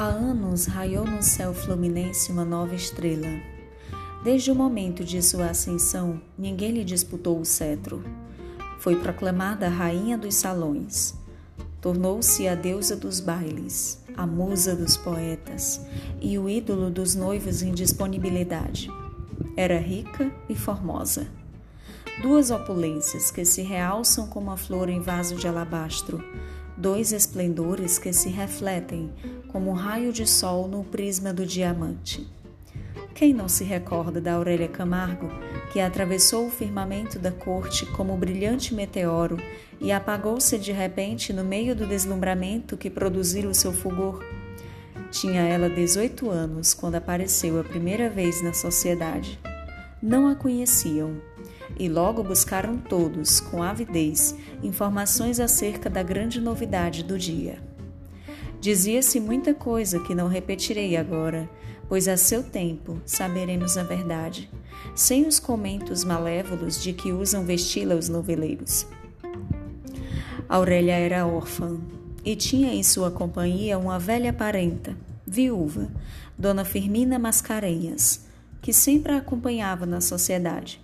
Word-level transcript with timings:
Há 0.00 0.06
anos 0.06 0.64
raiou 0.64 1.04
no 1.04 1.22
céu 1.22 1.52
fluminense 1.52 2.32
uma 2.32 2.42
nova 2.42 2.74
estrela. 2.74 3.28
Desde 4.24 4.50
o 4.50 4.54
momento 4.54 5.04
de 5.04 5.20
sua 5.20 5.50
ascensão, 5.50 6.22
ninguém 6.38 6.70
lhe 6.70 6.84
disputou 6.84 7.38
o 7.38 7.44
cetro. 7.44 8.02
Foi 8.78 8.96
proclamada 8.96 9.68
rainha 9.68 10.16
dos 10.16 10.36
salões. 10.36 11.14
Tornou-se 11.82 12.48
a 12.48 12.54
deusa 12.54 12.96
dos 12.96 13.20
bailes, 13.20 14.02
a 14.16 14.26
musa 14.26 14.74
dos 14.74 14.96
poetas 14.96 15.84
e 16.18 16.38
o 16.38 16.48
ídolo 16.48 16.88
dos 16.90 17.14
noivos 17.14 17.60
em 17.60 17.74
disponibilidade. 17.74 18.88
Era 19.54 19.78
rica 19.78 20.32
e 20.48 20.54
formosa. 20.54 21.28
Duas 22.22 22.50
opulências 22.50 23.30
que 23.30 23.44
se 23.44 23.60
realçam 23.60 24.26
como 24.28 24.50
a 24.50 24.56
flor 24.56 24.88
em 24.88 25.00
vaso 25.00 25.36
de 25.36 25.46
alabastro, 25.46 26.24
dois 26.80 27.12
esplendores 27.12 27.98
que 27.98 28.10
se 28.10 28.30
refletem 28.30 29.12
como 29.48 29.70
um 29.70 29.74
raio 29.74 30.12
de 30.12 30.26
sol 30.26 30.66
no 30.66 30.82
prisma 30.82 31.32
do 31.32 31.44
diamante. 31.44 32.26
Quem 33.14 33.34
não 33.34 33.50
se 33.50 33.64
recorda 33.64 34.18
da 34.18 34.32
Aurélia 34.32 34.66
Camargo, 34.66 35.28
que 35.72 35.78
atravessou 35.78 36.46
o 36.46 36.50
firmamento 36.50 37.18
da 37.18 37.30
corte 37.30 37.84
como 37.84 38.14
um 38.14 38.18
brilhante 38.18 38.72
meteoro 38.72 39.36
e 39.78 39.92
apagou-se 39.92 40.58
de 40.58 40.72
repente 40.72 41.34
no 41.34 41.44
meio 41.44 41.76
do 41.76 41.86
deslumbramento 41.86 42.78
que 42.78 42.88
produzira 42.88 43.46
o 43.46 43.54
seu 43.54 43.74
fulgor? 43.74 44.24
Tinha 45.10 45.42
ela 45.42 45.68
18 45.68 46.30
anos 46.30 46.72
quando 46.72 46.94
apareceu 46.94 47.60
a 47.60 47.64
primeira 47.64 48.08
vez 48.08 48.42
na 48.42 48.54
sociedade. 48.54 49.38
Não 50.02 50.28
a 50.28 50.34
conheciam 50.34 51.20
e 51.78 51.88
logo 51.88 52.22
buscaram 52.22 52.76
todos, 52.78 53.40
com 53.40 53.62
avidez, 53.62 54.34
informações 54.62 55.38
acerca 55.38 55.90
da 55.90 56.02
grande 56.02 56.40
novidade 56.40 57.04
do 57.04 57.18
dia. 57.18 57.58
Dizia-se 58.60 59.20
muita 59.20 59.54
coisa 59.54 60.00
que 60.00 60.14
não 60.14 60.26
repetirei 60.28 60.96
agora, 60.96 61.48
pois 61.88 62.08
a 62.08 62.16
seu 62.16 62.42
tempo 62.42 63.00
saberemos 63.04 63.76
a 63.76 63.82
verdade, 63.82 64.50
sem 64.94 65.26
os 65.26 65.38
comentos 65.38 66.04
malévolos 66.04 66.82
de 66.82 66.92
que 66.92 67.12
usam 67.12 67.44
vesti-la 67.44 67.94
os 67.94 68.08
noveleiros. 68.08 68.86
Aurélia 70.48 70.94
era 70.94 71.26
órfã 71.26 71.78
e 72.24 72.34
tinha 72.36 72.74
em 72.74 72.82
sua 72.82 73.10
companhia 73.10 73.78
uma 73.78 73.98
velha 73.98 74.32
parenta, 74.32 74.96
viúva, 75.26 75.90
Dona 76.38 76.64
Firmina 76.64 77.18
Mascarenhas, 77.18 78.29
que 78.60 78.72
sempre 78.72 79.12
a 79.12 79.18
acompanhava 79.18 79.86
na 79.86 80.00
sociedade. 80.00 80.80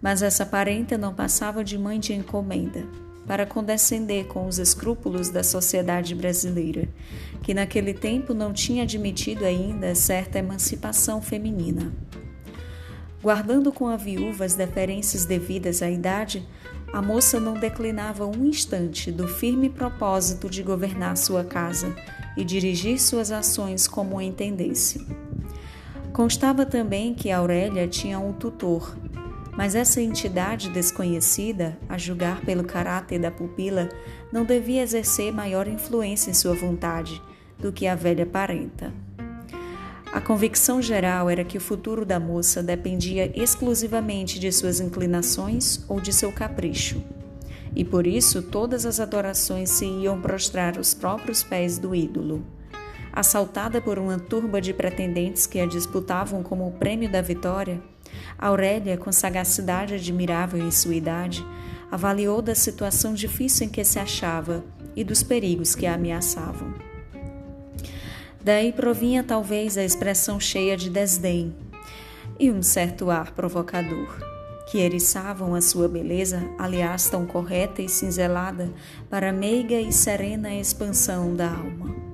Mas 0.00 0.22
essa 0.22 0.46
parenta 0.46 0.96
não 0.96 1.14
passava 1.14 1.62
de 1.62 1.76
mãe 1.76 2.00
de 2.00 2.14
encomenda, 2.14 2.86
para 3.26 3.46
condescender 3.46 4.26
com 4.26 4.46
os 4.46 4.58
escrúpulos 4.58 5.28
da 5.28 5.44
sociedade 5.44 6.14
brasileira, 6.14 6.88
que 7.42 7.54
naquele 7.54 7.94
tempo 7.94 8.34
não 8.34 8.52
tinha 8.52 8.82
admitido 8.82 9.44
ainda 9.44 9.94
certa 9.94 10.38
emancipação 10.38 11.22
feminina. 11.22 11.92
Guardando 13.22 13.70
com 13.70 13.86
a 13.86 13.96
viúva 13.96 14.44
as 14.44 14.54
deferências 14.54 15.26
devidas 15.26 15.82
à 15.82 15.90
idade, 15.90 16.44
a 16.92 17.00
moça 17.00 17.38
não 17.38 17.54
declinava 17.54 18.26
um 18.26 18.46
instante 18.46 19.12
do 19.12 19.28
firme 19.28 19.68
propósito 19.68 20.50
de 20.50 20.62
governar 20.62 21.16
sua 21.16 21.44
casa 21.44 21.94
e 22.36 22.42
dirigir 22.42 23.00
suas 23.00 23.30
ações 23.30 23.86
como 23.86 24.20
entendesse. 24.20 25.06
Constava 26.20 26.66
também 26.66 27.14
que 27.14 27.30
Aurélia 27.30 27.88
tinha 27.88 28.18
um 28.18 28.30
tutor, 28.30 28.94
mas 29.56 29.74
essa 29.74 30.02
entidade 30.02 30.68
desconhecida, 30.68 31.78
a 31.88 31.96
julgar 31.96 32.42
pelo 32.42 32.62
caráter 32.62 33.18
da 33.18 33.30
pupila, 33.30 33.88
não 34.30 34.44
devia 34.44 34.82
exercer 34.82 35.32
maior 35.32 35.66
influência 35.66 36.30
em 36.30 36.34
sua 36.34 36.52
vontade 36.52 37.22
do 37.58 37.72
que 37.72 37.86
a 37.86 37.94
velha 37.94 38.26
parenta. 38.26 38.92
A 40.12 40.20
convicção 40.20 40.82
geral 40.82 41.30
era 41.30 41.42
que 41.42 41.56
o 41.56 41.60
futuro 41.60 42.04
da 42.04 42.20
moça 42.20 42.62
dependia 42.62 43.32
exclusivamente 43.34 44.38
de 44.38 44.52
suas 44.52 44.78
inclinações 44.78 45.82
ou 45.88 46.02
de 46.02 46.12
seu 46.12 46.30
capricho. 46.30 47.02
E 47.74 47.82
por 47.82 48.06
isso 48.06 48.42
todas 48.42 48.84
as 48.84 49.00
adorações 49.00 49.70
se 49.70 49.86
iam 49.86 50.20
prostrar 50.20 50.76
aos 50.76 50.92
próprios 50.92 51.42
pés 51.42 51.78
do 51.78 51.94
ídolo. 51.94 52.44
Assaltada 53.12 53.80
por 53.80 53.98
uma 53.98 54.18
turba 54.18 54.60
de 54.60 54.72
pretendentes 54.72 55.46
que 55.46 55.60
a 55.60 55.66
disputavam 55.66 56.42
como 56.42 56.66
o 56.66 56.72
prêmio 56.72 57.10
da 57.10 57.20
vitória, 57.20 57.82
Aurélia, 58.38 58.96
com 58.96 59.12
sagacidade 59.12 59.94
admirável 59.94 60.64
em 60.64 60.70
sua 60.70 60.94
idade, 60.94 61.44
avaliou 61.90 62.40
da 62.40 62.54
situação 62.54 63.12
difícil 63.14 63.66
em 63.66 63.70
que 63.70 63.84
se 63.84 63.98
achava 63.98 64.64
e 64.94 65.02
dos 65.04 65.22
perigos 65.22 65.74
que 65.74 65.86
a 65.86 65.94
ameaçavam. 65.94 66.72
Daí 68.42 68.72
provinha 68.72 69.22
talvez 69.22 69.76
a 69.76 69.84
expressão 69.84 70.40
cheia 70.40 70.76
de 70.76 70.88
desdém 70.88 71.54
e 72.38 72.50
um 72.50 72.62
certo 72.62 73.10
ar 73.10 73.32
provocador, 73.32 74.08
que 74.70 74.78
eriçavam 74.78 75.54
a 75.54 75.60
sua 75.60 75.88
beleza, 75.88 76.42
aliás 76.58 77.10
tão 77.10 77.26
correta 77.26 77.82
e 77.82 77.88
cinzelada, 77.88 78.72
para 79.10 79.32
meiga 79.32 79.78
e 79.78 79.92
serena 79.92 80.54
expansão 80.54 81.34
da 81.36 81.50
alma. 81.50 82.09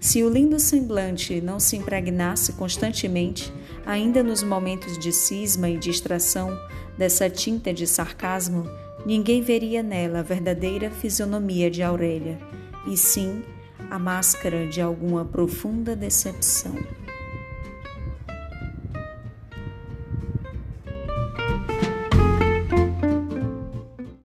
Se 0.00 0.22
o 0.22 0.28
lindo 0.28 0.58
semblante 0.58 1.40
não 1.40 1.58
se 1.58 1.76
impregnasse 1.76 2.52
constantemente, 2.52 3.52
ainda 3.84 4.22
nos 4.22 4.42
momentos 4.42 4.98
de 4.98 5.12
cisma 5.12 5.68
e 5.68 5.78
distração 5.78 6.56
dessa 6.96 7.28
tinta 7.30 7.72
de 7.72 7.86
sarcasmo, 7.86 8.68
ninguém 9.04 9.42
veria 9.42 9.82
nela 9.82 10.20
a 10.20 10.22
verdadeira 10.22 10.90
fisionomia 10.90 11.70
de 11.70 11.82
Aurélia, 11.82 12.38
e 12.86 12.96
sim 12.96 13.42
a 13.90 13.98
máscara 13.98 14.66
de 14.66 14.80
alguma 14.80 15.24
profunda 15.24 15.94
decepção. 15.94 16.74